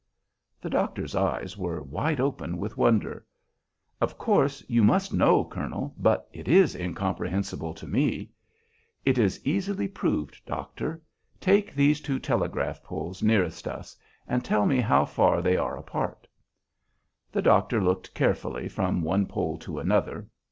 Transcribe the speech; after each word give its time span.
The 0.59 0.69
doctor's 0.71 1.13
eyes 1.15 1.55
were 1.59 1.79
wide 1.83 2.19
open 2.19 2.57
with 2.57 2.75
wonder. 2.75 3.23
"Of 4.01 4.17
course 4.17 4.63
you 4.67 4.83
must 4.83 5.13
know, 5.13 5.45
colonel, 5.45 5.93
but 5.95 6.27
it 6.33 6.47
is 6.47 6.73
incomprehensible 6.75 7.75
to 7.75 7.85
me." 7.85 8.31
"It 9.05 9.19
is 9.19 9.39
easily 9.45 9.87
proved, 9.87 10.43
doctor. 10.47 11.03
Take 11.39 11.75
these 11.75 12.01
two 12.01 12.17
telegraph 12.17 12.81
poles 12.81 13.21
nearest 13.21 13.67
us 13.67 13.95
and 14.27 14.43
tell 14.43 14.65
me 14.65 14.79
how 14.79 15.05
far 15.05 15.39
they 15.39 15.55
are 15.55 15.77
apart." 15.77 16.25
The 17.31 17.43
doctor 17.43 17.79
looked 17.79 18.15
carefully 18.15 18.67
from 18.69 19.03
one 19.03 19.27
pole 19.27 19.59
to 19.59 19.77
another. 19.77 20.27